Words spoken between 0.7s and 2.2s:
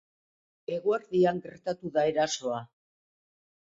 Eguerdian gertatu da